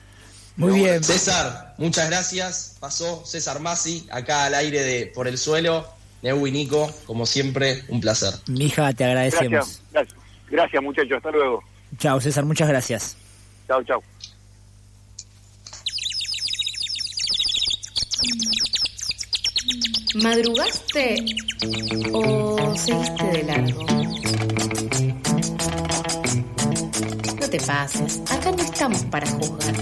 Muy 0.55 0.73
bien. 0.73 1.03
César, 1.03 1.73
muchas 1.77 2.09
gracias. 2.09 2.75
Pasó 2.79 3.25
César 3.25 3.59
Masi, 3.59 4.07
acá 4.11 4.45
al 4.45 4.53
aire 4.53 4.83
de 4.83 5.07
Por 5.07 5.27
el 5.27 5.37
Suelo. 5.37 5.87
Neu 6.21 6.45
y 6.47 6.51
Nico, 6.51 6.91
como 7.05 7.25
siempre, 7.25 7.83
un 7.87 8.01
placer. 8.01 8.33
Mija, 8.47 8.91
te 8.93 9.05
agradecemos. 9.05 9.49
Gracias, 9.51 9.81
gracias. 9.91 10.18
Gracias, 10.49 10.83
muchachos. 10.83 11.17
Hasta 11.17 11.31
luego. 11.31 11.63
Chao, 11.97 12.19
César, 12.19 12.45
muchas 12.45 12.67
gracias. 12.67 13.17
Chao, 13.67 13.83
chao. 13.83 14.03
¿Madrugaste 20.15 21.23
o 22.11 22.75
seguiste 22.75 23.23
de 23.25 23.43
largo? 23.43 23.85
No 27.39 27.49
te 27.49 27.59
pases, 27.59 28.19
acá 28.31 28.51
no 28.51 28.63
estamos 28.63 29.03
para 29.03 29.27
juzgar. 29.27 29.75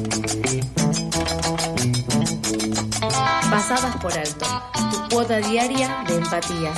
Pasadas 3.50 3.96
por 3.98 4.14
alto, 4.14 4.46
tu 4.92 5.16
cuota 5.16 5.38
diaria 5.38 6.04
de 6.08 6.16
empatía. 6.18 6.74